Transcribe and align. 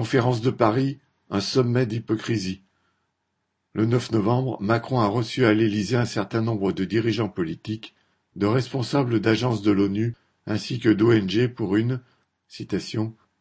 Conférence 0.00 0.40
de 0.40 0.48
Paris, 0.48 0.98
un 1.28 1.42
sommet 1.42 1.84
d'hypocrisie. 1.84 2.62
Le 3.74 3.84
9 3.84 4.12
novembre, 4.12 4.56
Macron 4.58 4.98
a 4.98 5.06
reçu 5.06 5.44
à 5.44 5.52
l'Élysée 5.52 5.98
un 5.98 6.06
certain 6.06 6.40
nombre 6.40 6.72
de 6.72 6.86
dirigeants 6.86 7.28
politiques, 7.28 7.94
de 8.34 8.46
responsables 8.46 9.20
d'agences 9.20 9.60
de 9.60 9.70
l'ONU 9.70 10.14
ainsi 10.46 10.78
que 10.78 10.88
d'ONG 10.88 11.48
pour 11.48 11.76
une 11.76 12.00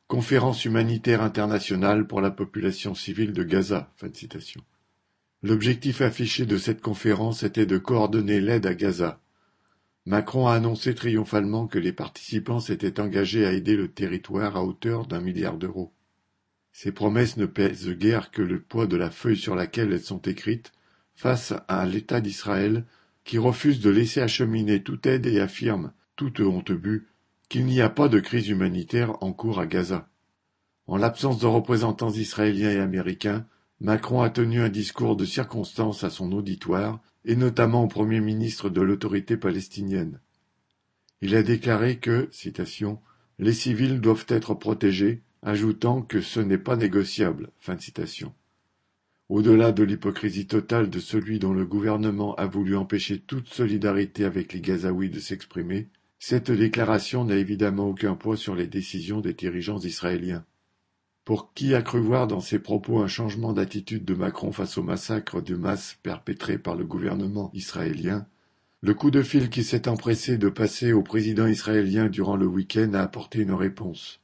conférence 0.09 0.65
humanitaire 0.65 1.21
internationale 1.21 2.05
pour 2.05 2.19
la 2.19 2.29
population 2.29 2.93
civile 2.93 3.31
de 3.31 3.43
Gaza. 3.43 3.93
L'objectif 5.41 6.01
affiché 6.01 6.45
de 6.45 6.57
cette 6.57 6.81
conférence 6.81 7.43
était 7.43 7.65
de 7.65 7.77
coordonner 7.77 8.41
l'aide 8.41 8.65
à 8.65 8.73
Gaza. 8.73 9.21
Macron 10.05 10.47
a 10.47 10.55
annoncé 10.55 10.93
triomphalement 10.93 11.67
que 11.67 11.79
les 11.79 11.93
participants 11.93 12.59
s'étaient 12.59 12.99
engagés 12.99 13.45
à 13.45 13.53
aider 13.53 13.77
le 13.77 13.87
territoire 13.87 14.57
à 14.57 14.65
hauteur 14.65 15.07
d'un 15.07 15.21
milliard 15.21 15.57
d'euros. 15.57 15.93
Ces 16.71 16.91
promesses 16.91 17.37
ne 17.37 17.45
pèsent 17.45 17.89
guère 17.89 18.31
que 18.31 18.41
le 18.41 18.61
poids 18.61 18.87
de 18.87 18.97
la 18.97 19.11
feuille 19.11 19.37
sur 19.37 19.55
laquelle 19.55 19.91
elles 19.91 20.01
sont 20.01 20.21
écrites, 20.21 20.71
face 21.15 21.53
à 21.67 21.85
l'État 21.85 22.21
d'Israël 22.21 22.85
qui 23.25 23.37
refuse 23.37 23.79
de 23.79 23.89
laisser 23.89 24.21
acheminer 24.21 24.81
toute 24.81 25.05
aide 25.05 25.25
et 25.25 25.39
affirme, 25.39 25.91
toute 26.15 26.39
honte 26.39 26.71
but, 26.71 27.07
qu'il 27.49 27.65
n'y 27.65 27.81
a 27.81 27.89
pas 27.89 28.07
de 28.07 28.19
crise 28.19 28.47
humanitaire 28.47 29.21
en 29.21 29.33
cours 29.33 29.59
à 29.59 29.67
Gaza. 29.67 30.09
En 30.87 30.97
l'absence 30.97 31.39
de 31.39 31.45
représentants 31.45 32.11
israéliens 32.11 32.71
et 32.71 32.79
américains, 32.79 33.45
Macron 33.81 34.21
a 34.21 34.29
tenu 34.29 34.61
un 34.61 34.69
discours 34.69 35.15
de 35.15 35.25
circonstance 35.25 36.03
à 36.03 36.09
son 36.09 36.31
auditoire, 36.31 37.01
et 37.25 37.35
notamment 37.35 37.83
au 37.83 37.87
Premier 37.87 38.21
ministre 38.21 38.69
de 38.69 38.81
l'autorité 38.81 39.37
palestinienne. 39.37 40.19
Il 41.21 41.35
a 41.35 41.43
déclaré 41.43 41.97
que, 41.97 42.29
citation, 42.31 42.99
les 43.37 43.53
civils 43.53 44.01
doivent 44.01 44.25
être 44.29 44.53
protégés, 44.53 45.21
ajoutant 45.43 46.01
que 46.01 46.21
ce 46.21 46.39
n'est 46.39 46.57
pas 46.57 46.75
négociable. 46.75 47.49
Au-delà 49.29 49.71
de 49.71 49.83
l'hypocrisie 49.83 50.47
totale 50.47 50.89
de 50.89 50.99
celui 50.99 51.39
dont 51.39 51.53
le 51.53 51.65
gouvernement 51.65 52.35
a 52.35 52.47
voulu 52.47 52.75
empêcher 52.75 53.19
toute 53.19 53.47
solidarité 53.47 54.25
avec 54.25 54.53
les 54.53 54.61
Gazaouis 54.61 55.09
de 55.09 55.19
s'exprimer, 55.19 55.87
cette 56.17 56.51
déclaration 56.51 57.23
n'a 57.23 57.35
évidemment 57.35 57.87
aucun 57.87 58.15
poids 58.15 58.37
sur 58.37 58.55
les 58.55 58.67
décisions 58.67 59.21
des 59.21 59.33
dirigeants 59.33 59.79
israéliens. 59.79 60.43
Pour 61.23 61.53
qui 61.53 61.75
a 61.75 61.81
cru 61.81 61.99
voir 61.99 62.27
dans 62.27 62.41
ses 62.41 62.59
propos 62.59 62.99
un 62.99 63.07
changement 63.07 63.53
d'attitude 63.53 64.03
de 64.03 64.15
Macron 64.15 64.51
face 64.51 64.77
au 64.77 64.83
massacre 64.83 65.41
de 65.41 65.55
masse 65.55 65.97
perpétré 66.01 66.57
par 66.57 66.75
le 66.75 66.85
gouvernement 66.85 67.51
israélien, 67.53 68.25
le 68.81 68.93
coup 68.93 69.11
de 69.11 69.21
fil 69.21 69.49
qui 69.49 69.63
s'est 69.63 69.87
empressé 69.87 70.37
de 70.37 70.49
passer 70.49 70.91
au 70.91 71.03
président 71.03 71.45
israélien 71.45 72.09
durant 72.09 72.35
le 72.35 72.47
week-end 72.47 72.93
a 72.93 73.01
apporté 73.01 73.39
une 73.39 73.53
réponse. 73.53 74.19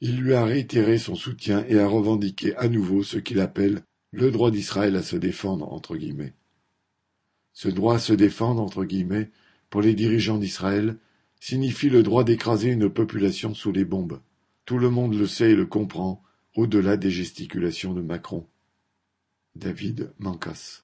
Il 0.00 0.20
lui 0.20 0.34
a 0.34 0.44
réitéré 0.44 0.98
son 0.98 1.16
soutien 1.16 1.64
et 1.68 1.78
a 1.78 1.88
revendiqué 1.88 2.54
à 2.56 2.68
nouveau 2.68 3.02
ce 3.02 3.18
qu'il 3.18 3.40
appelle 3.40 3.82
le 4.12 4.30
droit 4.30 4.50
d'Israël 4.50 4.94
à 4.96 5.02
se 5.02 5.16
défendre 5.16 5.72
entre 5.72 5.96
guillemets. 5.96 6.34
Ce 7.52 7.68
droit 7.68 7.96
à 7.96 7.98
se 7.98 8.12
défendre 8.12 8.62
entre 8.62 8.84
guillemets 8.84 9.30
pour 9.70 9.82
les 9.82 9.94
dirigeants 9.94 10.38
d'Israël 10.38 10.96
signifie 11.40 11.90
le 11.90 12.02
droit 12.02 12.24
d'écraser 12.24 12.70
une 12.70 12.88
population 12.88 13.54
sous 13.54 13.72
les 13.72 13.84
bombes. 13.84 14.20
Tout 14.64 14.78
le 14.78 14.90
monde 14.90 15.14
le 15.14 15.26
sait 15.26 15.50
et 15.50 15.56
le 15.56 15.66
comprend, 15.66 16.22
au-delà 16.54 16.96
des 16.96 17.10
gesticulations 17.10 17.92
de 17.92 18.02
Macron. 18.02 18.46
David 19.54 20.12
Mancas 20.18 20.76